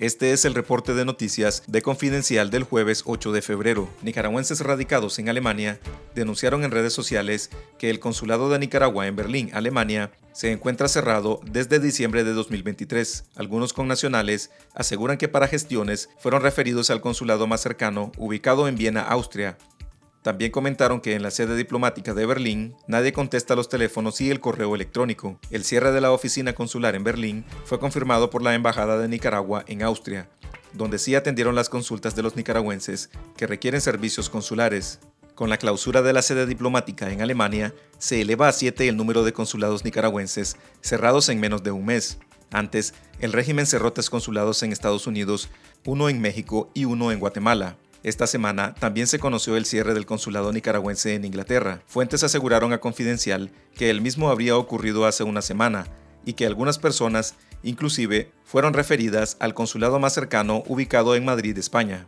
[0.00, 3.86] Este es el reporte de noticias de Confidencial del jueves 8 de febrero.
[4.00, 5.78] Nicaragüenses radicados en Alemania
[6.14, 11.42] denunciaron en redes sociales que el consulado de Nicaragua en Berlín, Alemania, se encuentra cerrado
[11.44, 13.24] desde diciembre de 2023.
[13.36, 19.02] Algunos connacionales aseguran que para gestiones fueron referidos al consulado más cercano, ubicado en Viena,
[19.02, 19.58] Austria,
[20.22, 24.40] también comentaron que en la sede diplomática de Berlín nadie contesta los teléfonos y el
[24.40, 25.38] correo electrónico.
[25.50, 29.64] El cierre de la oficina consular en Berlín fue confirmado por la Embajada de Nicaragua
[29.66, 30.28] en Austria,
[30.74, 35.00] donde sí atendieron las consultas de los nicaragüenses que requieren servicios consulares.
[35.34, 39.24] Con la clausura de la sede diplomática en Alemania, se eleva a siete el número
[39.24, 42.18] de consulados nicaragüenses cerrados en menos de un mes.
[42.52, 45.48] Antes, el régimen cerró tres consulados en Estados Unidos,
[45.86, 47.78] uno en México y uno en Guatemala.
[48.02, 51.82] Esta semana también se conoció el cierre del consulado nicaragüense en Inglaterra.
[51.86, 55.86] Fuentes aseguraron a Confidencial que el mismo habría ocurrido hace una semana
[56.24, 62.06] y que algunas personas, inclusive, fueron referidas al consulado más cercano ubicado en Madrid, España.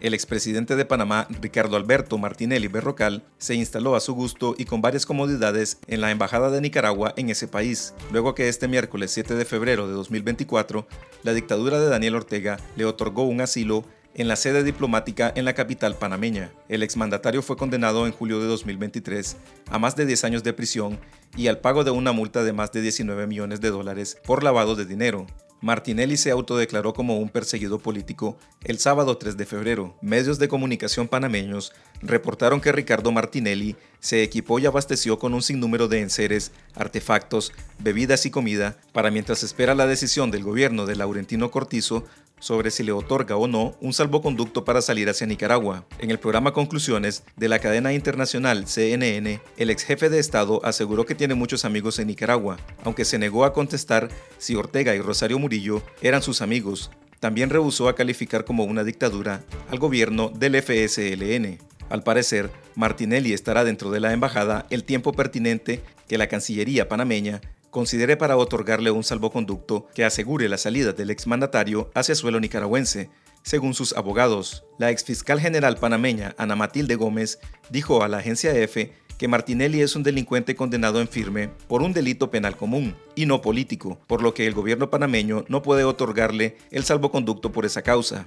[0.00, 4.80] El expresidente de Panamá, Ricardo Alberto Martinelli Berrocal, se instaló a su gusto y con
[4.80, 9.34] varias comodidades en la Embajada de Nicaragua en ese país, luego que este miércoles 7
[9.34, 10.86] de febrero de 2024,
[11.24, 15.54] la dictadura de Daniel Ortega le otorgó un asilo en la sede diplomática en la
[15.54, 16.52] capital panameña.
[16.68, 19.36] El exmandatario fue condenado en julio de 2023
[19.68, 21.00] a más de 10 años de prisión
[21.36, 24.76] y al pago de una multa de más de 19 millones de dólares por lavado
[24.76, 25.26] de dinero.
[25.60, 29.96] Martinelli se autodeclaró como un perseguido político el sábado 3 de febrero.
[30.00, 35.88] Medios de comunicación panameños reportaron que Ricardo Martinelli se equipó y abasteció con un sinnúmero
[35.88, 41.50] de enseres, artefactos, bebidas y comida para mientras espera la decisión del gobierno de Laurentino
[41.50, 42.04] Cortizo
[42.38, 45.84] sobre si le otorga o no un salvoconducto para salir hacia Nicaragua.
[45.98, 51.06] En el programa Conclusiones de la cadena internacional CNN, el ex jefe de Estado aseguró
[51.06, 54.08] que tiene muchos amigos en Nicaragua, aunque se negó a contestar
[54.38, 56.90] si Ortega y Rosario Murillo eran sus amigos.
[57.20, 61.58] También rehusó a calificar como una dictadura al gobierno del FSLN.
[61.90, 67.40] Al parecer, Martinelli estará dentro de la embajada el tiempo pertinente que la Cancillería panameña
[67.70, 73.10] considere para otorgarle un salvoconducto que asegure la salida del exmandatario hacia suelo nicaragüense,
[73.42, 74.64] según sus abogados.
[74.78, 77.38] La exfiscal general panameña Ana Matilde Gómez
[77.70, 81.92] dijo a la agencia EFE que Martinelli es un delincuente condenado en firme por un
[81.92, 86.56] delito penal común y no político, por lo que el gobierno panameño no puede otorgarle
[86.70, 88.24] el salvoconducto por esa causa.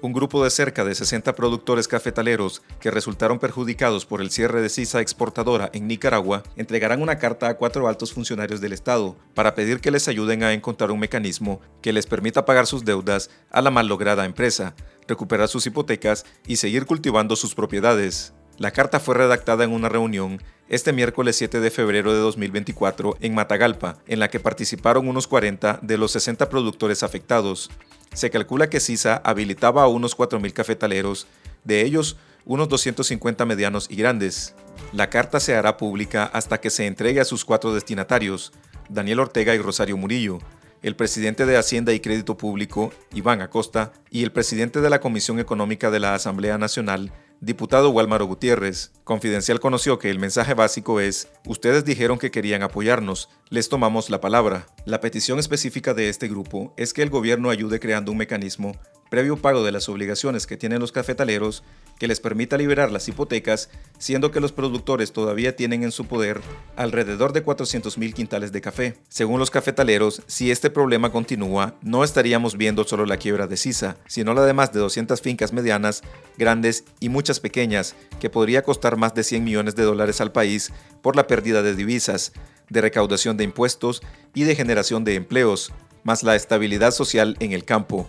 [0.00, 4.68] Un grupo de cerca de 60 productores cafetaleros que resultaron perjudicados por el cierre de
[4.68, 9.80] CISA exportadora en Nicaragua entregarán una carta a cuatro altos funcionarios del Estado para pedir
[9.80, 13.72] que les ayuden a encontrar un mecanismo que les permita pagar sus deudas a la
[13.72, 14.76] mal lograda empresa,
[15.08, 18.34] recuperar sus hipotecas y seguir cultivando sus propiedades.
[18.56, 23.34] La carta fue redactada en una reunión este miércoles 7 de febrero de 2024 en
[23.34, 27.70] Matagalpa, en la que participaron unos 40 de los 60 productores afectados.
[28.12, 31.26] Se calcula que CISA habilitaba a unos 4.000 cafetaleros,
[31.64, 34.54] de ellos unos 250 medianos y grandes.
[34.92, 38.52] La carta se hará pública hasta que se entregue a sus cuatro destinatarios,
[38.88, 40.38] Daniel Ortega y Rosario Murillo,
[40.82, 45.38] el presidente de Hacienda y Crédito Público, Iván Acosta, y el presidente de la Comisión
[45.38, 48.92] Económica de la Asamblea Nacional, diputado Walmaro Gutiérrez.
[49.04, 54.20] Confidencial conoció que el mensaje básico es, ustedes dijeron que querían apoyarnos, les tomamos la
[54.20, 54.66] palabra.
[54.84, 58.76] La petición específica de este grupo es que el gobierno ayude creando un mecanismo
[59.10, 61.62] previo pago de las obligaciones que tienen los cafetaleros
[61.98, 66.40] que les permita liberar las hipotecas, siendo que los productores todavía tienen en su poder
[66.76, 68.94] alrededor de 400.000 quintales de café.
[69.08, 73.96] Según los cafetaleros, si este problema continúa, no estaríamos viendo solo la quiebra de Sisa,
[74.06, 76.02] sino la de más de 200 fincas medianas,
[76.36, 80.72] grandes y muchas pequeñas, que podría costar más de 100 millones de dólares al país
[81.02, 82.32] por la pérdida de divisas,
[82.68, 84.02] de recaudación de impuestos
[84.34, 85.72] y de generación de empleos,
[86.04, 88.08] más la estabilidad social en el campo.